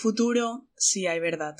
futuro 0.00 0.66
si 0.76 1.06
hay 1.06 1.20
verdad. 1.20 1.56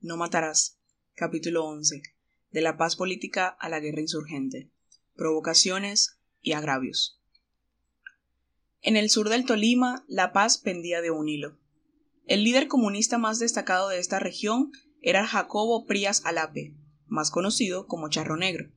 No 0.00 0.16
matarás. 0.16 0.78
Capítulo 1.14 1.66
11. 1.66 2.02
De 2.50 2.60
la 2.62 2.78
paz 2.78 2.96
política 2.96 3.48
a 3.48 3.68
la 3.68 3.80
guerra 3.80 4.00
insurgente. 4.00 4.70
Provocaciones 5.14 6.18
y 6.40 6.52
agravios. 6.52 7.20
En 8.80 8.96
el 8.96 9.10
sur 9.10 9.28
del 9.28 9.44
Tolima, 9.44 10.06
la 10.08 10.32
paz 10.32 10.56
pendía 10.56 11.02
de 11.02 11.10
un 11.10 11.28
hilo. 11.28 11.58
El 12.26 12.44
líder 12.44 12.66
comunista 12.66 13.18
más 13.18 13.38
destacado 13.38 13.90
de 13.90 13.98
esta 13.98 14.20
región 14.20 14.72
era 15.02 15.26
Jacobo 15.26 15.84
Prías 15.84 16.22
Alape, 16.24 16.74
más 17.06 17.30
conocido 17.30 17.86
como 17.86 18.08
Charro 18.08 18.38
Negro, 18.38 18.72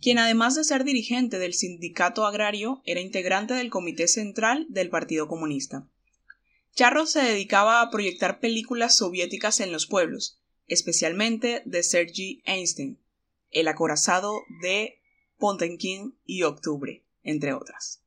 quien 0.00 0.18
además 0.18 0.54
de 0.54 0.62
ser 0.62 0.84
dirigente 0.84 1.40
del 1.40 1.52
sindicato 1.52 2.24
agrario 2.24 2.80
era 2.84 3.00
integrante 3.00 3.54
del 3.54 3.70
comité 3.70 4.06
central 4.06 4.66
del 4.68 4.88
Partido 4.88 5.26
Comunista. 5.26 5.88
Charro 6.76 7.06
se 7.06 7.22
dedicaba 7.22 7.80
a 7.80 7.90
proyectar 7.90 8.38
películas 8.38 8.94
soviéticas 8.94 9.60
en 9.60 9.72
los 9.72 9.86
pueblos, 9.86 10.38
especialmente 10.66 11.62
de 11.64 11.82
Sergei 11.82 12.42
Einstein, 12.44 13.00
El 13.50 13.68
acorazado 13.68 14.42
de 14.60 15.00
Pontenkin 15.38 16.18
y 16.26 16.42
Octubre, 16.42 17.02
entre 17.22 17.54
otras. 17.54 18.02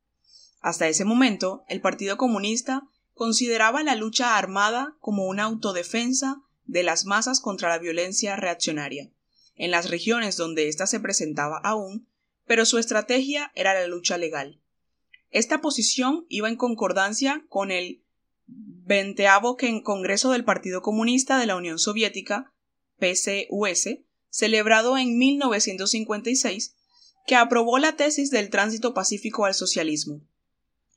Hasta 0.62 0.88
ese 0.88 1.04
momento, 1.04 1.64
el 1.68 1.82
Partido 1.82 2.18
Comunista 2.18 2.88
consideraba 3.16 3.82
la 3.82 3.96
lucha 3.96 4.38
armada 4.38 4.96
como 5.00 5.26
una 5.26 5.46
autodefensa 5.46 6.44
de 6.66 6.84
las 6.84 7.06
masas 7.06 7.40
contra 7.40 7.70
la 7.70 7.80
violencia 7.80 8.36
reaccionaria, 8.36 9.10
en 9.56 9.72
las 9.72 9.90
regiones 9.90 10.38
donde 10.38 10.68
ésta 10.68 10.86
se 10.86 11.00
presentaba 11.00 11.58
aún, 11.64 12.08
pero 12.46 12.68
su 12.68 12.78
estrategia 12.78 13.52
era 13.56 13.74
la 13.74 13.88
lucha 13.88 14.20
legal. 14.20 14.62
Esta 15.32 15.60
posición 15.60 16.28
iba 16.30 16.50
en 16.50 16.56
concordancia 16.56 17.44
con 17.50 17.72
el 17.72 18.04
veinteavo 18.86 19.58
Congreso 19.84 20.32
del 20.32 20.44
Partido 20.44 20.82
Comunista 20.82 21.38
de 21.38 21.46
la 21.46 21.56
Unión 21.56 21.78
Soviética, 21.78 22.52
PCUS, 22.98 24.00
celebrado 24.30 24.98
en 24.98 25.18
1956, 25.18 26.76
que 27.28 27.36
aprobó 27.36 27.78
la 27.78 27.96
tesis 27.96 28.32
del 28.32 28.50
tránsito 28.50 28.94
pacífico 28.94 29.46
al 29.46 29.54
socialismo. 29.54 30.22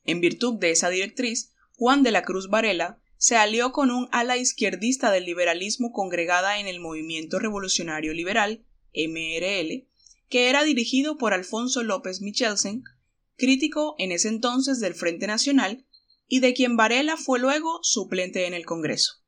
En 0.05 0.21
virtud 0.21 0.59
de 0.59 0.71
esa 0.71 0.89
directriz, 0.89 1.53
Juan 1.77 2.03
de 2.03 2.11
la 2.11 2.23
Cruz 2.23 2.49
Varela 2.49 2.99
se 3.17 3.37
alió 3.37 3.71
con 3.71 3.91
un 3.91 4.09
ala 4.11 4.37
izquierdista 4.37 5.11
del 5.11 5.25
liberalismo 5.25 5.91
congregada 5.91 6.59
en 6.59 6.67
el 6.67 6.79
Movimiento 6.79 7.39
Revolucionario 7.39 8.13
Liberal, 8.13 8.65
MRL, 8.93 9.87
que 10.29 10.49
era 10.49 10.63
dirigido 10.63 11.17
por 11.17 11.33
Alfonso 11.33 11.83
López 11.83 12.21
Michelsen, 12.21 12.83
crítico 13.37 13.95
en 13.97 14.11
ese 14.11 14.27
entonces 14.27 14.79
del 14.79 14.93
Frente 14.93 15.27
Nacional 15.27 15.85
y 16.27 16.39
de 16.39 16.53
quien 16.53 16.77
Varela 16.77 17.17
fue 17.17 17.39
luego 17.39 17.79
suplente 17.83 18.47
en 18.47 18.53
el 18.53 18.65
Congreso. 18.65 19.23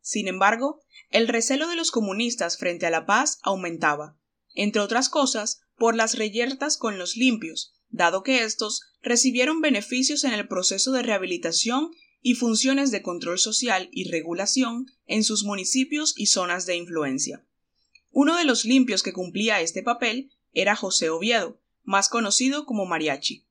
Sin 0.00 0.28
embargo, 0.28 0.82
el 1.10 1.28
recelo 1.28 1.68
de 1.68 1.76
los 1.76 1.90
comunistas 1.90 2.58
frente 2.58 2.86
a 2.86 2.90
la 2.90 3.06
paz 3.06 3.38
aumentaba, 3.42 4.16
entre 4.54 4.80
otras 4.80 5.08
cosas, 5.08 5.60
por 5.78 5.94
las 5.94 6.16
reyertas 6.16 6.76
con 6.76 6.98
los 6.98 7.16
limpios, 7.16 7.74
dado 7.90 8.22
que 8.22 8.44
éstos 8.44 8.82
recibieron 9.02 9.60
beneficios 9.60 10.24
en 10.24 10.32
el 10.32 10.48
proceso 10.48 10.92
de 10.92 11.02
rehabilitación 11.02 11.90
y 12.20 12.34
funciones 12.34 12.90
de 12.90 13.02
control 13.02 13.38
social 13.38 13.88
y 13.92 14.10
regulación 14.10 14.86
en 15.06 15.24
sus 15.24 15.44
municipios 15.44 16.14
y 16.16 16.26
zonas 16.26 16.66
de 16.66 16.76
influencia. 16.76 17.44
Uno 18.10 18.36
de 18.36 18.44
los 18.44 18.64
limpios 18.64 19.02
que 19.02 19.12
cumplía 19.12 19.60
este 19.60 19.82
papel 19.82 20.30
era 20.52 20.76
José 20.76 21.10
Oviedo, 21.10 21.60
más 21.82 22.08
conocido 22.08 22.64
como 22.64 22.86
Mariachi. 22.86 23.46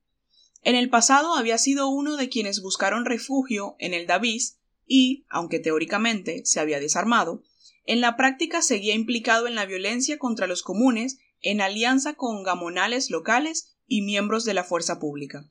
En 0.64 0.76
el 0.76 0.90
pasado 0.90 1.34
había 1.34 1.58
sido 1.58 1.90
uno 1.90 2.18
de 2.18 2.30
quienes 2.30 2.62
buscaron 2.62 3.06
refugio 3.06 3.76
en 3.80 3.94
el 3.94 4.06
Davis 4.06 4.60
y, 4.86 5.26
aunque 5.30 5.60
teóricamente 5.60 6.44
se 6.46 6.60
había 6.60 6.80
desarmado, 6.80 7.44
en 7.86 8.00
la 8.00 8.16
práctica 8.16 8.62
seguía 8.62 8.94
implicado 8.94 9.48
en 9.48 9.56
la 9.56 9.66
violencia 9.66 10.20
contra 10.20 10.46
los 10.46 10.62
comunes 10.62 11.18
en 11.42 11.62
alianza 11.62 12.14
con 12.14 12.44
gamonales 12.44 13.10
locales 13.10 13.76
y 13.88 14.04
miembros 14.04 14.46
de 14.46 14.54
la 14.54 14.64
fuerza 14.64 15.00
pública. 15.00 15.50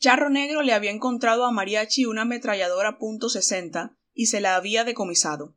Charro 0.00 0.30
Negro 0.30 0.62
le 0.62 0.72
había 0.72 0.90
encontrado 0.90 1.44
a 1.44 1.50
Mariachi 1.50 2.06
una 2.06 2.22
ametralladora 2.22 2.98
.60 2.98 3.96
y 4.14 4.26
se 4.26 4.40
la 4.40 4.56
había 4.56 4.84
decomisado. 4.84 5.54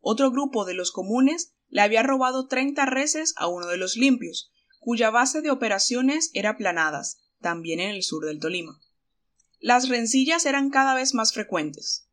Otro 0.00 0.30
grupo 0.30 0.64
de 0.64 0.74
los 0.74 0.92
comunes 0.92 1.54
le 1.68 1.80
había 1.80 2.02
robado 2.02 2.46
treinta 2.46 2.86
reses 2.86 3.34
a 3.36 3.48
uno 3.48 3.66
de 3.66 3.78
los 3.78 3.96
limpios, 3.96 4.52
cuya 4.78 5.10
base 5.10 5.42
de 5.42 5.50
operaciones 5.50 6.30
era 6.34 6.56
Planadas, 6.56 7.18
también 7.40 7.80
en 7.80 7.90
el 7.90 8.02
sur 8.02 8.24
del 8.24 8.40
Tolima. 8.40 8.80
Las 9.60 9.88
rencillas 9.88 10.46
eran 10.46 10.70
cada 10.70 10.94
vez 10.94 11.14
más 11.14 11.32
frecuentes. 11.32 12.08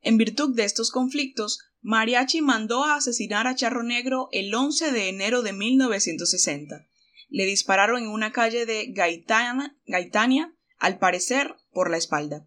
En 0.00 0.16
virtud 0.16 0.54
de 0.54 0.64
estos 0.64 0.90
conflictos, 0.90 1.60
Mariachi 1.80 2.40
mandó 2.40 2.84
a 2.84 2.96
asesinar 2.96 3.46
a 3.46 3.54
Charro 3.54 3.82
Negro 3.82 4.28
el 4.32 4.52
11 4.52 4.90
de 4.92 5.08
enero 5.08 5.42
de 5.42 5.52
1960. 5.52 6.86
Le 7.28 7.44
dispararon 7.44 8.02
en 8.02 8.08
una 8.08 8.32
calle 8.32 8.66
de 8.66 8.86
Gaitania, 8.92 10.54
al 10.78 10.98
parecer 10.98 11.56
por 11.72 11.90
la 11.90 11.96
espalda. 11.96 12.46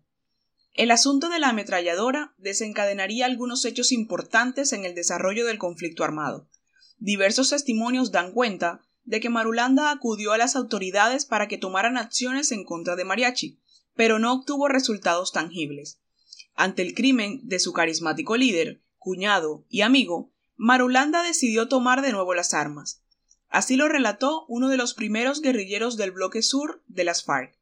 El 0.73 0.91
asunto 0.91 1.29
de 1.29 1.39
la 1.39 1.49
ametralladora 1.49 2.33
desencadenaría 2.37 3.25
algunos 3.25 3.65
hechos 3.65 3.91
importantes 3.91 4.71
en 4.71 4.85
el 4.85 4.95
desarrollo 4.95 5.45
del 5.45 5.57
conflicto 5.57 6.03
armado. 6.03 6.49
Diversos 6.97 7.49
testimonios 7.49 8.11
dan 8.11 8.31
cuenta 8.31 8.81
de 9.03 9.19
que 9.19 9.29
Marulanda 9.29 9.91
acudió 9.91 10.31
a 10.31 10.37
las 10.37 10.55
autoridades 10.55 11.25
para 11.25 11.47
que 11.47 11.57
tomaran 11.57 11.97
acciones 11.97 12.51
en 12.51 12.63
contra 12.63 12.95
de 12.95 13.05
Mariachi, 13.05 13.59
pero 13.95 14.19
no 14.19 14.33
obtuvo 14.33 14.67
resultados 14.67 15.31
tangibles. 15.31 15.99
Ante 16.55 16.81
el 16.81 16.93
crimen 16.93 17.41
de 17.43 17.59
su 17.59 17.73
carismático 17.73 18.37
líder, 18.37 18.81
cuñado 18.97 19.65
y 19.69 19.81
amigo, 19.81 20.31
Marulanda 20.55 21.23
decidió 21.23 21.67
tomar 21.67 22.01
de 22.01 22.11
nuevo 22.11 22.33
las 22.33 22.53
armas. 22.53 23.01
Así 23.49 23.75
lo 23.75 23.87
relató 23.87 24.45
uno 24.47 24.69
de 24.69 24.77
los 24.77 24.93
primeros 24.93 25.41
guerrilleros 25.41 25.97
del 25.97 26.11
bloque 26.11 26.41
sur 26.41 26.83
de 26.87 27.03
las 27.03 27.23
FARC. 27.23 27.57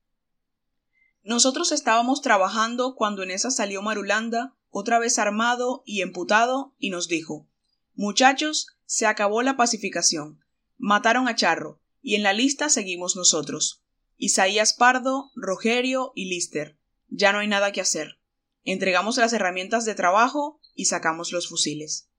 Nosotros 1.24 1.72
estábamos 1.72 2.22
trabajando 2.22 2.96
cuando 2.96 3.24
en 3.24 3.32
esa 3.32 3.52
salió 3.52 3.82
Marulanda, 3.82 4.56
otra 4.70 5.00
vez 5.00 5.18
armado 5.18 5.82
y 5.86 6.02
emputado, 6.02 6.76
y 6.78 6.90
nos 6.90 7.08
dijo 7.08 7.48
Muchachos, 7.96 8.68
se 8.86 9.08
acabó 9.08 9.42
la 9.42 9.58
pacificación. 9.58 10.44
Mataron 10.82 11.28
a 11.28 11.36
Charro, 11.36 11.82
y 12.02 12.16
en 12.16 12.24
la 12.24 12.32
lista 12.32 12.70
seguimos 12.70 13.18
nosotros. 13.18 13.84
Isaías 14.16 14.74
Pardo, 14.74 15.30
Rogerio 15.36 16.14
y 16.16 16.30
Lister. 16.30 16.80
Ya 17.10 17.34
no 17.34 17.40
hay 17.40 17.48
nada 17.48 17.74
que 17.74 17.82
hacer. 17.82 18.22
Entregamos 18.64 19.18
las 19.18 19.34
herramientas 19.34 19.84
de 19.84 19.94
trabajo 19.94 20.62
y 20.74 20.86
sacamos 20.86 21.34
los 21.34 21.50
fusiles. 21.50 22.10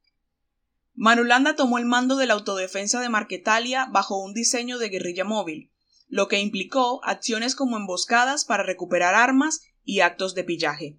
Manulanda 0.95 1.57
tomó 1.57 1.79
el 1.79 1.87
mando 1.87 2.17
de 2.17 2.27
la 2.27 2.35
autodefensa 2.35 3.01
de 3.01 3.09
Marquetalia 3.09 3.87
bajo 3.91 4.23
un 4.23 4.35
diseño 4.35 4.77
de 4.79 4.91
guerrilla 4.91 5.25
móvil, 5.25 5.73
lo 6.09 6.29
que 6.29 6.41
implicó 6.41 7.03
acciones 7.03 7.55
como 7.55 7.79
emboscadas 7.79 8.45
para 8.45 8.63
recuperar 8.63 9.15
armas 9.15 9.63
y 9.85 10.01
actos 10.01 10.35
de 10.35 10.45
pillaje, 10.45 10.99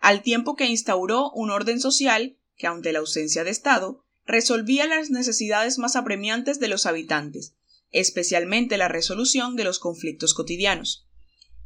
al 0.00 0.20
tiempo 0.20 0.54
que 0.54 0.66
instauró 0.66 1.30
un 1.30 1.50
orden 1.50 1.80
social 1.80 2.36
que, 2.56 2.66
ante 2.66 2.92
la 2.92 2.98
ausencia 2.98 3.42
de 3.42 3.50
Estado, 3.50 4.04
resolvía 4.30 4.86
las 4.86 5.10
necesidades 5.10 5.78
más 5.78 5.96
apremiantes 5.96 6.60
de 6.60 6.68
los 6.68 6.86
habitantes, 6.86 7.54
especialmente 7.90 8.76
la 8.78 8.88
resolución 8.88 9.56
de 9.56 9.64
los 9.64 9.78
conflictos 9.78 10.34
cotidianos. 10.34 11.06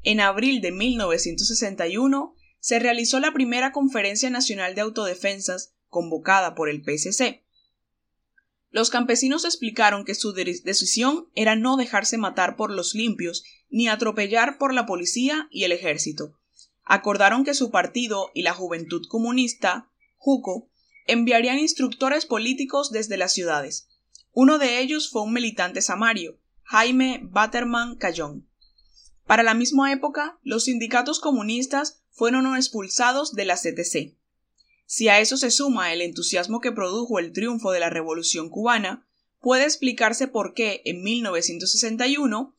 En 0.03 0.21
abril 0.21 0.61
de 0.61 0.73
1961 0.73 2.35
se 2.61 2.79
realizó 2.79 3.21
la 3.21 3.33
primera 3.33 3.73
Conferencia 3.73 4.31
Nacional 4.31 4.75
de 4.75 4.83
Autodefensas 4.83 5.75
convocada 5.89 6.55
por 6.55 6.69
el 6.69 6.83
PSC. 6.83 7.45
Los 8.71 8.91
campesinos 8.91 9.45
explicaron 9.45 10.05
que 10.05 10.15
su 10.15 10.33
decisión 10.33 11.29
era 11.35 11.57
no 11.57 11.77
dejarse 11.77 12.19
matar 12.19 12.57
por 12.57 12.71
los 12.71 12.95
limpios 12.95 13.45
ni 13.71 13.89
atropellar 13.89 14.59
por 14.59 14.75
la 14.75 14.87
policía 14.87 15.49
y 15.51 15.65
el 15.65 15.73
ejército. 15.73 16.39
Acordaron 16.85 17.45
que 17.45 17.55
su 17.55 17.71
partido 17.71 18.31
y 18.35 18.43
la 18.43 18.53
Juventud 18.53 19.07
Comunista, 19.09 19.91
JUCO, 20.17 20.69
enviarían 21.07 21.59
instructores 21.59 22.27
políticos 22.27 22.91
desde 22.91 23.17
las 23.17 23.33
ciudades. 23.33 23.89
Uno 24.33 24.59
de 24.59 24.81
ellos 24.81 25.11
fue 25.11 25.23
un 25.23 25.33
militante 25.33 25.81
samario, 25.81 26.39
Jaime 26.63 27.21
Batterman 27.23 27.97
Cayón. 27.97 28.49
Para 29.27 29.43
la 29.43 29.55
misma 29.55 29.93
época, 29.93 30.39
los 30.43 30.65
sindicatos 30.65 31.21
comunistas 31.21 32.03
fueron 32.11 32.55
expulsados 32.57 33.35
de 33.35 33.45
la 33.45 33.57
CTC. 33.57 34.17
Si 34.87 35.09
a 35.09 35.21
eso 35.21 35.37
se 35.37 35.51
suma 35.51 35.93
el 35.93 36.03
entusiasmo 36.03 36.61
que 36.61 36.73
produjo 36.73 37.19
el 37.19 37.33
triunfo 37.33 37.71
de 37.73 37.81
la 37.81 37.91
Revolución 37.91 38.51
cubana, 38.51 39.07
puede 39.41 39.65
explicarse 39.65 40.29
por 40.29 40.55
qué 40.55 40.83
en 40.85 41.03
1961 41.03 42.55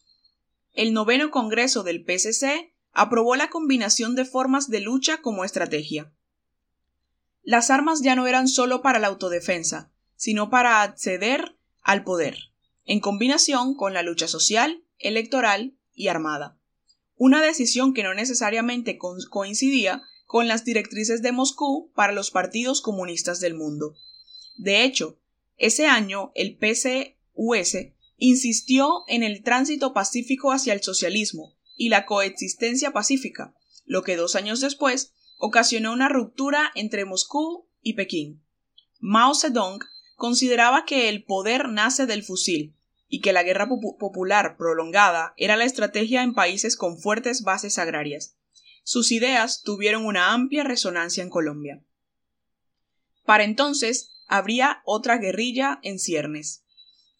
el 0.74 0.94
noveno 0.94 1.32
Congreso 1.32 1.84
del 1.84 2.04
PCC 2.04 2.74
aprobó 2.92 3.36
la 3.36 3.50
combinación 3.50 4.16
de 4.16 4.26
formas 4.26 4.70
de 4.70 4.82
lucha 4.82 5.22
como 5.22 5.46
estrategia. 5.46 6.12
Las 7.46 7.70
armas 7.70 8.02
ya 8.02 8.16
no 8.16 8.26
eran 8.26 8.48
solo 8.48 8.82
para 8.82 8.98
la 8.98 9.08
autodefensa, 9.08 9.92
sino 10.16 10.50
para 10.50 10.82
acceder 10.82 11.56
al 11.84 12.04
poder, 12.04 12.36
en 12.86 13.00
combinación 13.00 13.76
con 13.76 13.94
la 13.94 14.02
lucha 14.02 14.28
social, 14.28 14.84
electoral 14.98 15.78
y 15.94 16.08
armada. 16.08 16.58
Una 17.16 17.44
decisión 17.44 17.94
que 17.94 18.02
no 18.02 18.16
necesariamente 18.16 18.98
coincidía 18.98 20.02
con 20.26 20.48
las 20.48 20.66
directrices 20.66 21.22
de 21.22 21.32
Moscú 21.32 21.92
para 21.94 22.14
los 22.14 22.32
partidos 22.32 22.82
comunistas 22.82 23.40
del 23.40 23.54
mundo. 23.54 23.96
De 24.58 24.84
hecho, 24.84 25.20
ese 25.56 25.86
año 25.86 26.32
el 26.34 26.58
PCUS 26.58 27.78
insistió 28.18 29.04
en 29.08 29.22
el 29.22 29.44
tránsito 29.44 29.94
pacífico 29.94 30.52
hacia 30.52 30.74
el 30.74 30.82
socialismo 30.82 31.56
y 31.78 31.90
la 31.90 32.08
coexistencia 32.08 32.92
pacífica, 32.92 33.54
lo 33.86 34.02
que 34.02 34.16
dos 34.16 34.36
años 34.36 34.62
después 34.62 35.14
ocasionó 35.38 35.94
una 35.94 36.10
ruptura 36.10 36.72
entre 36.76 37.06
Moscú 37.06 37.68
y 37.82 37.94
Pekín. 37.94 38.44
Mao 39.00 39.36
Zedong 39.36 39.80
consideraba 40.16 40.86
que 40.86 41.10
el 41.10 41.24
poder 41.24 41.70
nace 41.70 42.06
del 42.06 42.24
fusil 42.24 42.76
y 43.08 43.22
que 43.22 43.34
la 43.34 43.44
guerra 43.44 43.68
popular 43.68 44.58
prolongada 44.58 45.34
era 45.38 45.58
la 45.58 45.66
estrategia 45.66 46.24
en 46.24 46.34
países 46.34 46.76
con 46.76 46.98
fuertes 46.98 47.44
bases 47.44 47.78
agrarias. 47.78 48.38
Sus 48.84 49.12
ideas 49.12 49.62
tuvieron 49.64 50.06
una 50.06 50.34
amplia 50.34 50.64
resonancia 50.64 51.24
en 51.24 51.30
Colombia. 51.30 51.84
Para 53.26 53.44
entonces 53.44 54.12
habría 54.28 54.82
otra 54.86 55.18
guerrilla 55.18 55.80
en 55.84 56.00
ciernes. 56.00 56.64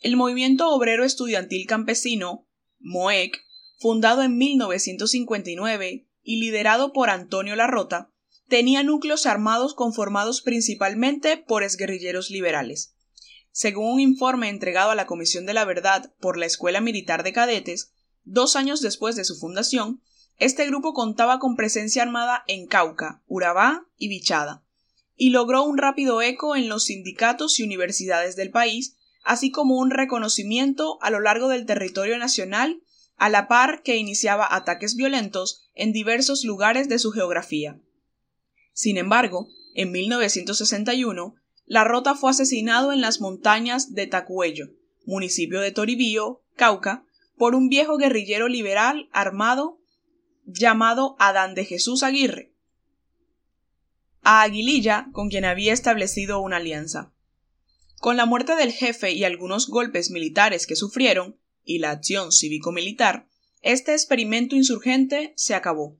El 0.02 0.18
movimiento 0.18 0.70
obrero 0.70 1.04
estudiantil 1.04 1.66
campesino, 1.68 2.48
MOEC, 2.80 3.44
fundado 3.80 4.22
en 4.22 4.38
1959 4.38 6.05
y 6.26 6.42
liderado 6.42 6.92
por 6.92 7.10
Antonio 7.10 7.56
Larrota, 7.56 8.12
tenía 8.50 8.84
núcleos 8.84 9.26
armados 9.26 9.74
conformados 9.74 10.42
principalmente 10.42 11.38
por 11.38 11.64
exguerrilleros 11.64 12.30
liberales. 12.30 12.96
Según 13.52 13.94
un 13.94 14.00
informe 14.02 14.50
entregado 14.50 14.92
a 14.92 14.96
la 14.96 15.06
Comisión 15.06 15.46
de 15.46 15.54
la 15.54 15.64
Verdad 15.64 16.14
por 16.20 16.38
la 16.38 16.46
Escuela 16.46 16.82
Militar 16.82 17.24
de 17.24 17.32
Cadetes, 17.32 17.94
dos 18.24 18.56
años 18.56 18.82
después 18.82 19.16
de 19.16 19.24
su 19.24 19.38
fundación, 19.38 20.02
este 20.38 20.66
grupo 20.66 20.94
contaba 20.94 21.40
con 21.40 21.56
presencia 21.56 22.04
armada 22.04 22.44
en 22.48 22.68
Cauca, 22.68 23.24
Urabá 23.28 23.88
y 23.96 24.10
Bichada, 24.10 24.66
y 25.16 25.30
logró 25.30 25.64
un 25.64 25.78
rápido 25.78 26.22
eco 26.22 26.56
en 26.56 26.68
los 26.68 26.86
sindicatos 26.86 27.60
y 27.60 27.64
universidades 27.64 28.36
del 28.36 28.52
país, 28.52 28.98
así 29.24 29.52
como 29.52 29.78
un 29.78 29.92
reconocimiento 29.92 30.98
a 31.02 31.10
lo 31.10 31.22
largo 31.22 31.48
del 31.48 31.66
territorio 31.66 32.18
nacional, 32.18 32.82
a 33.18 33.30
la 33.30 33.48
par 33.48 33.82
que 33.84 33.98
iniciaba 33.98 34.48
ataques 34.54 34.96
violentos 34.96 35.70
en 35.74 35.94
diversos 35.94 36.44
lugares 36.44 36.90
de 36.90 37.00
su 37.00 37.12
geografía. 37.12 37.80
Sin 38.74 38.98
embargo, 38.98 39.48
en 39.74 39.92
1961, 39.92 41.36
Larrota 41.66 42.16
fue 42.16 42.32
asesinado 42.32 42.92
en 42.92 43.02
las 43.02 43.22
montañas 43.22 43.94
de 43.94 44.08
Tacuello, 44.08 44.68
municipio 45.06 45.62
de 45.62 45.72
Toribío, 45.72 46.44
Cauca, 46.56 47.06
por 47.38 47.56
un 47.56 47.70
viejo 47.70 47.98
guerrillero 47.98 48.48
liberal 48.48 49.10
armado 49.12 49.80
llamado 50.46 51.16
Adán 51.20 51.56
de 51.56 51.66
Jesús 51.66 52.04
Aguirre, 52.04 52.54
a 54.22 54.42
Aguililla, 54.42 55.08
con 55.12 55.30
quien 55.30 55.46
había 55.46 55.72
establecido 55.72 56.40
una 56.40 56.58
alianza. 56.58 57.14
Con 58.00 58.18
la 58.18 58.26
muerte 58.26 58.56
del 58.56 58.72
jefe 58.72 59.12
y 59.12 59.24
algunos 59.24 59.68
golpes 59.68 60.10
militares 60.10 60.66
que 60.66 60.76
sufrieron, 60.76 61.40
y 61.66 61.80
la 61.80 61.92
acción 61.92 62.32
cívico-militar, 62.32 63.28
este 63.62 63.94
experimento 63.94 64.56
insurgente 64.56 65.34
se 65.36 65.56
acabó. 65.56 65.98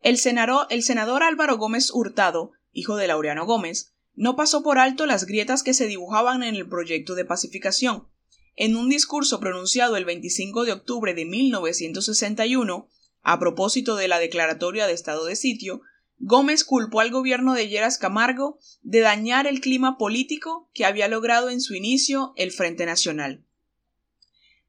El 0.00 0.16
senador, 0.18 1.22
Álvaro 1.22 1.58
Gómez 1.58 1.90
Hurtado, 1.92 2.52
hijo 2.72 2.96
de 2.96 3.06
Laureano 3.06 3.46
Gómez, 3.46 3.92
no 4.14 4.36
pasó 4.36 4.62
por 4.62 4.78
alto 4.78 5.06
las 5.06 5.26
grietas 5.26 5.62
que 5.62 5.74
se 5.74 5.86
dibujaban 5.86 6.42
en 6.42 6.54
el 6.56 6.68
proyecto 6.68 7.14
de 7.14 7.24
pacificación. 7.24 8.08
En 8.56 8.76
un 8.76 8.88
discurso 8.88 9.38
pronunciado 9.38 9.96
el 9.96 10.04
25 10.04 10.64
de 10.64 10.72
octubre 10.72 11.14
de 11.14 11.24
1961, 11.24 12.88
a 13.22 13.38
propósito 13.38 13.94
de 13.96 14.08
la 14.08 14.18
declaratoria 14.18 14.86
de 14.86 14.94
estado 14.94 15.24
de 15.26 15.36
sitio, 15.36 15.82
Gómez 16.18 16.64
culpó 16.64 17.00
al 17.00 17.10
gobierno 17.10 17.54
de 17.54 17.68
Lleras 17.68 17.98
Camargo 17.98 18.58
de 18.82 19.00
dañar 19.00 19.46
el 19.46 19.60
clima 19.60 19.98
político 19.98 20.68
que 20.74 20.84
había 20.84 21.06
logrado 21.06 21.50
en 21.50 21.60
su 21.60 21.74
inicio 21.74 22.32
el 22.36 22.50
Frente 22.50 22.86
Nacional. 22.86 23.44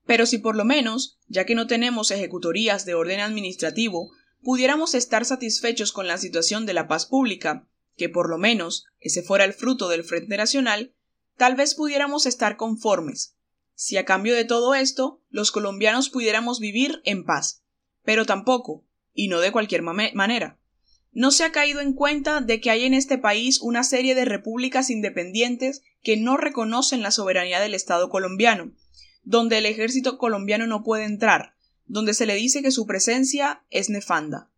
Pero 0.09 0.25
si 0.25 0.39
por 0.39 0.55
lo 0.55 0.65
menos, 0.65 1.19
ya 1.27 1.45
que 1.45 1.53
no 1.53 1.67
tenemos 1.67 2.09
ejecutorías 2.09 2.83
de 2.83 2.95
orden 2.95 3.19
administrativo, 3.19 4.09
pudiéramos 4.41 4.95
estar 4.95 5.23
satisfechos 5.23 5.91
con 5.91 6.07
la 6.07 6.17
situación 6.17 6.65
de 6.65 6.73
la 6.73 6.87
paz 6.87 7.05
pública, 7.05 7.67
que 7.95 8.09
por 8.09 8.27
lo 8.27 8.39
menos 8.39 8.87
ese 8.99 9.21
fuera 9.21 9.45
el 9.45 9.53
fruto 9.53 9.87
del 9.87 10.03
Frente 10.03 10.35
Nacional, 10.35 10.95
tal 11.37 11.53
vez 11.53 11.75
pudiéramos 11.75 12.25
estar 12.25 12.57
conformes, 12.57 13.35
si 13.75 13.97
a 13.97 14.05
cambio 14.05 14.35
de 14.35 14.45
todo 14.45 14.73
esto 14.73 15.21
los 15.29 15.51
colombianos 15.51 16.09
pudiéramos 16.09 16.59
vivir 16.59 17.01
en 17.05 17.23
paz. 17.23 17.61
Pero 18.01 18.25
tampoco, 18.25 18.83
y 19.13 19.27
no 19.27 19.39
de 19.41 19.51
cualquier 19.51 19.83
manera. 19.83 20.57
No 21.11 21.29
se 21.29 21.43
ha 21.43 21.51
caído 21.51 21.81
en 21.81 21.93
cuenta 21.93 22.41
de 22.41 22.59
que 22.59 22.71
hay 22.71 22.85
en 22.85 22.95
este 22.95 23.19
país 23.19 23.61
una 23.61 23.83
serie 23.83 24.15
de 24.15 24.25
repúblicas 24.25 24.89
independientes 24.89 25.83
que 26.01 26.17
no 26.17 26.35
reconocen 26.35 27.03
la 27.03 27.11
soberanía 27.11 27.59
del 27.59 27.75
Estado 27.75 28.09
colombiano, 28.09 28.73
donde 29.23 29.57
el 29.57 29.65
ejército 29.65 30.17
colombiano 30.17 30.67
no 30.67 30.83
puede 30.83 31.05
entrar, 31.05 31.55
donde 31.85 32.13
se 32.13 32.25
le 32.25 32.35
dice 32.35 32.61
que 32.61 32.71
su 32.71 32.85
presencia 32.85 33.63
es 33.69 33.89
nefanda. 33.89 34.49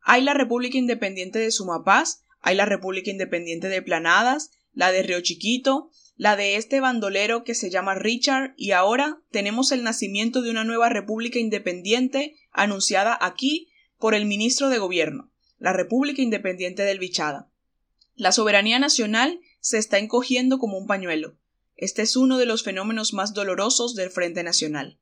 Hay 0.00 0.22
la 0.22 0.34
República 0.34 0.78
Independiente 0.78 1.38
de 1.38 1.50
Sumapaz, 1.50 2.24
hay 2.40 2.56
la 2.56 2.64
República 2.64 3.10
Independiente 3.10 3.68
de 3.68 3.82
Planadas, 3.82 4.50
la 4.72 4.90
de 4.90 5.02
Río 5.02 5.20
Chiquito, 5.20 5.90
la 6.16 6.36
de 6.36 6.56
este 6.56 6.80
bandolero 6.80 7.44
que 7.44 7.54
se 7.54 7.70
llama 7.70 7.94
Richard, 7.94 8.54
y 8.56 8.72
ahora 8.72 9.20
tenemos 9.30 9.72
el 9.72 9.82
nacimiento 9.84 10.42
de 10.42 10.50
una 10.50 10.64
nueva 10.64 10.88
República 10.88 11.38
Independiente 11.38 12.36
anunciada 12.50 13.16
aquí 13.20 13.68
por 13.98 14.14
el 14.14 14.26
ministro 14.26 14.68
de 14.68 14.78
Gobierno, 14.78 15.30
la 15.58 15.72
República 15.72 16.22
Independiente 16.22 16.82
del 16.82 16.98
Bichada. 16.98 17.50
La 18.14 18.32
soberanía 18.32 18.78
nacional 18.78 19.40
se 19.60 19.78
está 19.78 19.98
encogiendo 19.98 20.58
como 20.58 20.76
un 20.76 20.86
pañuelo. 20.86 21.36
Este 21.82 22.02
es 22.02 22.14
uno 22.14 22.38
de 22.38 22.46
los 22.46 22.62
fenómenos 22.62 23.12
más 23.12 23.34
dolorosos 23.34 23.96
del 23.96 24.10
Frente 24.10 24.44
Nacional. 24.44 25.00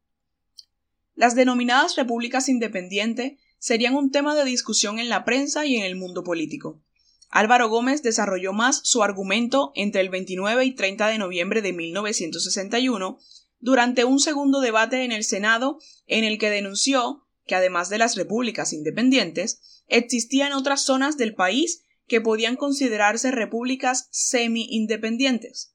Las 1.15 1.35
denominadas 1.35 1.95
repúblicas 1.95 2.49
independientes 2.49 3.35
serían 3.59 3.95
un 3.95 4.11
tema 4.11 4.35
de 4.35 4.47
discusión 4.47 4.99
en 4.99 5.11
la 5.11 5.27
prensa 5.27 5.67
y 5.67 5.77
en 5.77 5.83
el 5.83 5.95
mundo 5.95 6.25
político. 6.25 6.81
Álvaro 7.29 7.69
Gómez 7.69 8.03
desarrolló 8.03 8.55
más 8.55 8.81
su 8.83 9.03
argumento 9.03 9.73
entre 9.75 10.01
el 10.01 10.09
29 10.09 10.65
y 10.65 10.75
30 10.75 11.09
de 11.09 11.19
noviembre 11.19 11.61
de 11.61 11.75
1961 11.75 13.19
durante 13.59 14.07
un 14.07 14.19
segundo 14.19 14.63
debate 14.63 15.05
en 15.05 15.13
el 15.13 15.25
Senado 15.25 15.81
en 16.07 16.25
el 16.25 16.39
que 16.39 16.49
denunció 16.49 17.27
que 17.47 17.57
además 17.57 17.91
de 17.91 17.99
las 17.99 18.17
repúblicas 18.17 18.73
independientes, 18.73 19.83
existían 19.87 20.55
otras 20.55 20.81
zonas 20.81 21.19
del 21.19 21.35
país 21.35 21.85
que 22.07 22.23
podían 22.23 22.57
considerarse 22.57 23.33
repúblicas 23.33 24.09
semi-independientes. 24.13 25.75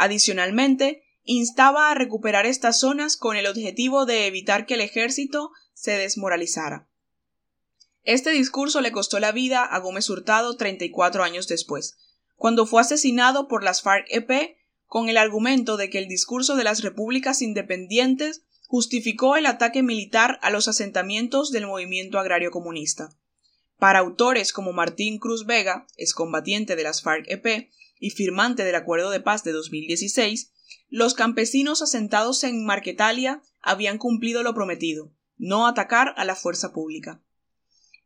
Adicionalmente, 0.00 1.02
instaba 1.24 1.90
a 1.90 1.94
recuperar 1.94 2.46
estas 2.46 2.80
zonas 2.80 3.18
con 3.18 3.36
el 3.36 3.46
objetivo 3.46 4.06
de 4.06 4.26
evitar 4.26 4.64
que 4.64 4.72
el 4.72 4.80
ejército 4.80 5.50
se 5.74 5.90
desmoralizara. 5.90 6.88
Este 8.04 8.30
discurso 8.30 8.80
le 8.80 8.92
costó 8.92 9.20
la 9.20 9.30
vida 9.30 9.62
a 9.62 9.78
Gómez 9.78 10.08
Hurtado 10.08 10.56
34 10.56 11.22
años 11.22 11.48
después, 11.48 11.98
cuando 12.36 12.64
fue 12.64 12.80
asesinado 12.80 13.46
por 13.46 13.62
las 13.62 13.82
FARC-EP 13.82 14.56
con 14.86 15.10
el 15.10 15.18
argumento 15.18 15.76
de 15.76 15.90
que 15.90 15.98
el 15.98 16.08
discurso 16.08 16.56
de 16.56 16.64
las 16.64 16.80
repúblicas 16.80 17.42
independientes 17.42 18.46
justificó 18.68 19.36
el 19.36 19.44
ataque 19.44 19.82
militar 19.82 20.38
a 20.40 20.48
los 20.48 20.66
asentamientos 20.66 21.50
del 21.50 21.66
movimiento 21.66 22.18
agrario 22.18 22.50
comunista. 22.50 23.10
Para 23.76 23.98
autores 23.98 24.54
como 24.54 24.72
Martín 24.72 25.18
Cruz 25.18 25.44
Vega, 25.44 25.86
excombatiente 25.98 26.74
de 26.74 26.84
las 26.84 27.02
FARC-EP 27.02 27.68
y 28.00 28.10
firmante 28.10 28.64
del 28.64 28.74
Acuerdo 28.74 29.10
de 29.10 29.20
Paz 29.20 29.44
de 29.44 29.52
2016, 29.52 30.50
los 30.88 31.14
campesinos 31.14 31.82
asentados 31.82 32.42
en 32.42 32.64
Marquetalia 32.64 33.42
habían 33.60 33.98
cumplido 33.98 34.42
lo 34.42 34.54
prometido, 34.54 35.12
no 35.36 35.68
atacar 35.68 36.14
a 36.16 36.24
la 36.24 36.34
fuerza 36.34 36.72
pública. 36.72 37.22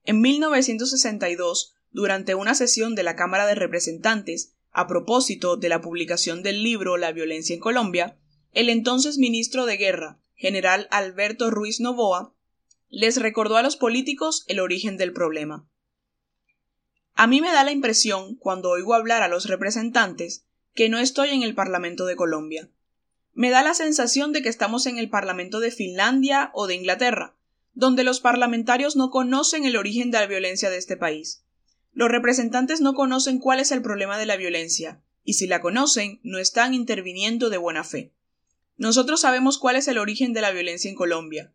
En 0.04 0.20
1962, 0.20 1.74
durante 1.92 2.34
una 2.34 2.54
sesión 2.54 2.94
de 2.94 3.04
la 3.04 3.16
Cámara 3.16 3.46
de 3.46 3.54
Representantes, 3.54 4.52
a 4.70 4.86
propósito 4.86 5.56
de 5.56 5.68
la 5.68 5.80
publicación 5.80 6.42
del 6.42 6.62
libro 6.62 6.96
La 6.96 7.12
violencia 7.12 7.54
en 7.54 7.60
Colombia, 7.60 8.18
el 8.52 8.68
entonces 8.68 9.16
ministro 9.16 9.64
de 9.64 9.76
Guerra, 9.76 10.20
general 10.34 10.88
Alberto 10.90 11.50
Ruiz 11.50 11.80
Novoa, 11.80 12.34
les 12.90 13.20
recordó 13.20 13.56
a 13.56 13.62
los 13.62 13.76
políticos 13.76 14.44
el 14.46 14.60
origen 14.60 14.96
del 14.96 15.12
problema. 15.12 15.68
A 17.16 17.28
mí 17.28 17.40
me 17.40 17.52
da 17.52 17.62
la 17.62 17.70
impresión, 17.70 18.34
cuando 18.34 18.70
oigo 18.70 18.94
hablar 18.94 19.22
a 19.22 19.28
los 19.28 19.46
representantes, 19.46 20.44
que 20.74 20.88
no 20.88 20.98
estoy 20.98 21.30
en 21.30 21.44
el 21.44 21.54
Parlamento 21.54 22.06
de 22.06 22.16
Colombia. 22.16 22.68
Me 23.32 23.50
da 23.50 23.62
la 23.62 23.74
sensación 23.74 24.32
de 24.32 24.42
que 24.42 24.48
estamos 24.48 24.86
en 24.86 24.98
el 24.98 25.08
Parlamento 25.08 25.60
de 25.60 25.70
Finlandia 25.70 26.50
o 26.54 26.66
de 26.66 26.74
Inglaterra, 26.74 27.36
donde 27.72 28.02
los 28.02 28.18
parlamentarios 28.18 28.96
no 28.96 29.10
conocen 29.10 29.64
el 29.64 29.76
origen 29.76 30.10
de 30.10 30.18
la 30.18 30.26
violencia 30.26 30.70
de 30.70 30.76
este 30.76 30.96
país. 30.96 31.44
Los 31.92 32.08
representantes 32.08 32.80
no 32.80 32.94
conocen 32.94 33.38
cuál 33.38 33.60
es 33.60 33.70
el 33.70 33.82
problema 33.82 34.18
de 34.18 34.26
la 34.26 34.36
violencia, 34.36 35.00
y 35.22 35.34
si 35.34 35.46
la 35.46 35.60
conocen, 35.60 36.18
no 36.24 36.38
están 36.38 36.74
interviniendo 36.74 37.48
de 37.48 37.58
buena 37.58 37.84
fe. 37.84 38.12
Nosotros 38.76 39.20
sabemos 39.20 39.58
cuál 39.58 39.76
es 39.76 39.86
el 39.86 39.98
origen 39.98 40.32
de 40.32 40.40
la 40.40 40.50
violencia 40.50 40.90
en 40.90 40.96
Colombia. 40.96 41.52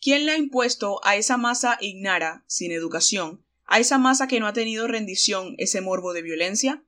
¿Quién 0.00 0.26
le 0.26 0.32
ha 0.32 0.36
impuesto 0.36 1.00
a 1.04 1.14
esa 1.14 1.36
masa 1.36 1.78
ignara, 1.80 2.44
sin 2.48 2.72
educación, 2.72 3.45
a 3.66 3.78
esa 3.78 3.98
masa 3.98 4.28
que 4.28 4.40
no 4.40 4.46
ha 4.46 4.52
tenido 4.52 4.86
rendición 4.86 5.54
ese 5.58 5.80
morbo 5.80 6.12
de 6.12 6.22
violencia? 6.22 6.84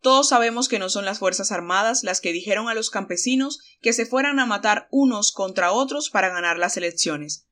Todos 0.00 0.28
sabemos 0.28 0.68
que 0.68 0.78
no 0.78 0.88
son 0.88 1.04
las 1.04 1.18
Fuerzas 1.18 1.52
Armadas 1.52 2.04
las 2.04 2.20
que 2.20 2.32
dijeron 2.32 2.68
a 2.68 2.74
los 2.74 2.90
campesinos 2.90 3.60
que 3.82 3.92
se 3.92 4.06
fueran 4.06 4.38
a 4.38 4.46
matar 4.46 4.88
unos 4.90 5.32
contra 5.32 5.72
otros 5.72 6.08
para 6.08 6.30
ganar 6.30 6.58
las 6.58 6.76
elecciones. 6.76 7.46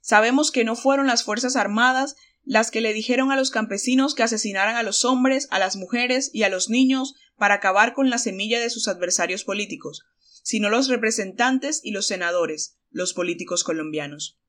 Sabemos 0.00 0.50
que 0.50 0.64
no 0.64 0.74
fueron 0.74 1.06
las 1.06 1.22
Fuerzas 1.22 1.54
Armadas 1.54 2.16
las 2.44 2.72
que 2.72 2.80
le 2.80 2.92
dijeron 2.92 3.30
a 3.30 3.36
los 3.36 3.50
campesinos 3.50 4.14
que 4.14 4.24
asesinaran 4.24 4.74
a 4.74 4.82
los 4.82 5.04
hombres, 5.04 5.46
a 5.50 5.60
las 5.60 5.76
mujeres 5.76 6.30
y 6.32 6.42
a 6.42 6.48
los 6.48 6.68
niños 6.68 7.14
para 7.36 7.54
acabar 7.54 7.94
con 7.94 8.10
la 8.10 8.18
semilla 8.18 8.60
de 8.60 8.70
sus 8.70 8.88
adversarios 8.88 9.44
políticos, 9.44 10.04
sino 10.42 10.70
los 10.70 10.88
representantes 10.88 11.80
y 11.84 11.92
los 11.92 12.06
senadores, 12.08 12.78
los 12.90 13.14
políticos 13.14 13.62
colombianos. 13.62 14.40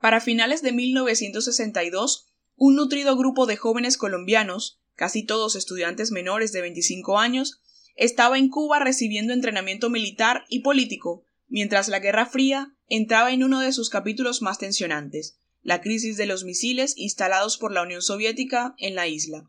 Para 0.00 0.20
finales 0.20 0.62
de 0.62 0.72
1962, 0.72 2.27
un 2.58 2.74
nutrido 2.74 3.16
grupo 3.16 3.46
de 3.46 3.56
jóvenes 3.56 3.96
colombianos, 3.96 4.80
casi 4.96 5.22
todos 5.24 5.54
estudiantes 5.54 6.10
menores 6.10 6.50
de 6.50 6.60
25 6.60 7.18
años, 7.18 7.60
estaba 7.94 8.36
en 8.36 8.48
Cuba 8.48 8.80
recibiendo 8.80 9.32
entrenamiento 9.32 9.90
militar 9.90 10.44
y 10.48 10.60
político, 10.60 11.24
mientras 11.46 11.86
la 11.88 12.00
Guerra 12.00 12.26
Fría 12.26 12.74
entraba 12.88 13.32
en 13.32 13.44
uno 13.44 13.60
de 13.60 13.72
sus 13.72 13.90
capítulos 13.90 14.42
más 14.42 14.58
tensionantes, 14.58 15.38
la 15.62 15.80
crisis 15.80 16.16
de 16.16 16.26
los 16.26 16.42
misiles 16.42 16.94
instalados 16.96 17.58
por 17.58 17.72
la 17.72 17.82
Unión 17.82 18.02
Soviética 18.02 18.74
en 18.78 18.96
la 18.96 19.06
isla. 19.06 19.46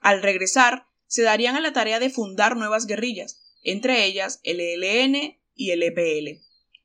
Al 0.00 0.22
regresar, 0.22 0.86
se 1.06 1.22
darían 1.22 1.54
a 1.54 1.60
la 1.60 1.74
tarea 1.74 2.00
de 2.00 2.10
fundar 2.10 2.56
nuevas 2.56 2.86
guerrillas, 2.86 3.42
entre 3.62 4.06
ellas 4.06 4.40
el 4.42 4.60
ELN 4.60 5.38
y 5.54 5.70
el 5.72 5.82
EPL, 5.82 6.40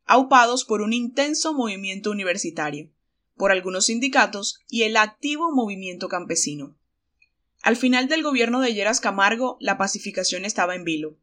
aupados 0.06 0.66
por 0.66 0.82
un 0.82 0.92
intenso 0.92 1.54
movimiento 1.54 2.12
universitario, 2.12 2.93
por 3.36 3.52
algunos 3.52 3.88
sindicatos 3.88 4.60
y 4.70 4.84
el 4.84 4.98
activo 4.98 5.52
movimiento 5.52 6.08
campesino. 6.08 6.78
Al 7.62 7.78
final 7.78 8.08
del 8.08 8.24
gobierno 8.24 8.60
de 8.60 8.74
Lleras 8.74 9.00
Camargo, 9.00 9.58
la 9.60 9.78
pacificación 9.78 10.46
estaba 10.46 10.76
en 10.76 10.84
vilo. 10.84 11.18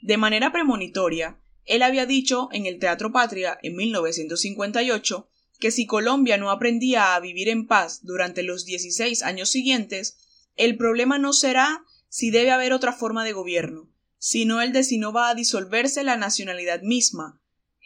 De 0.00 0.16
manera 0.16 0.52
premonitoria, 0.52 1.38
él 1.64 1.82
había 1.82 2.06
dicho 2.06 2.48
en 2.52 2.66
el 2.66 2.78
Teatro 2.78 3.12
Patria 3.12 3.58
en 3.62 3.76
1958 3.76 5.28
que 5.60 5.70
si 5.70 5.86
Colombia 5.86 6.38
no 6.38 6.50
aprendía 6.50 7.14
a 7.14 7.20
vivir 7.20 7.48
en 7.48 7.66
paz 7.66 8.00
durante 8.02 8.42
los 8.42 8.64
16 8.64 9.22
años 9.22 9.50
siguientes, 9.50 10.16
el 10.56 10.76
problema 10.76 11.18
no 11.18 11.32
será 11.32 11.84
si 12.08 12.30
debe 12.30 12.50
haber 12.50 12.72
otra 12.72 12.92
forma 12.92 13.24
de 13.24 13.32
gobierno, 13.32 13.88
sino 14.18 14.60
el 14.60 14.72
de 14.72 14.82
si 14.82 14.98
no 14.98 15.12
va 15.12 15.28
a 15.28 15.34
disolverse 15.34 16.02
la 16.04 16.16
nacionalidad 16.16 16.82
misma, 16.82 17.40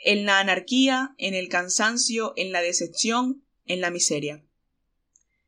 en 0.04 0.24
la 0.24 0.38
anarquía, 0.38 1.14
en 1.18 1.34
el 1.34 1.48
cansancio, 1.48 2.32
en 2.36 2.52
la 2.52 2.62
decepción, 2.62 3.44
en 3.66 3.80
la 3.80 3.90
miseria. 3.90 4.44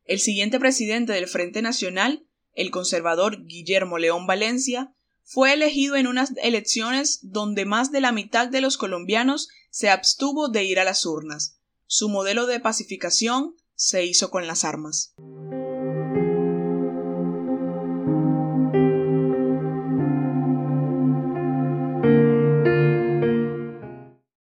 El 0.05 0.19
siguiente 0.19 0.59
presidente 0.59 1.13
del 1.13 1.27
Frente 1.27 1.61
Nacional, 1.61 2.25
el 2.53 2.71
conservador 2.71 3.45
Guillermo 3.45 3.97
León 3.97 4.27
Valencia, 4.27 4.93
fue 5.23 5.53
elegido 5.53 5.95
en 5.95 6.07
unas 6.07 6.33
elecciones 6.41 7.19
donde 7.21 7.65
más 7.65 7.91
de 7.91 8.01
la 8.01 8.11
mitad 8.11 8.47
de 8.47 8.61
los 8.61 8.77
colombianos 8.77 9.49
se 9.69 9.89
abstuvo 9.89 10.49
de 10.49 10.63
ir 10.63 10.79
a 10.79 10.83
las 10.83 11.05
urnas. 11.05 11.59
Su 11.85 12.09
modelo 12.09 12.47
de 12.47 12.59
pacificación 12.59 13.55
se 13.75 14.05
hizo 14.05 14.31
con 14.31 14.47
las 14.47 14.65
armas. 14.65 15.13